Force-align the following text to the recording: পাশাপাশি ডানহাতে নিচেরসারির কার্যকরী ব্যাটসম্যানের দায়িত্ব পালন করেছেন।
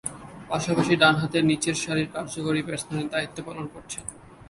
পাশাপাশি 0.49 0.93
ডানহাতে 1.01 1.39
নিচেরসারির 1.49 2.11
কার্যকরী 2.15 2.61
ব্যাটসম্যানের 2.67 3.11
দায়িত্ব 3.13 3.37
পালন 3.47 3.65
করেছেন। 3.73 4.03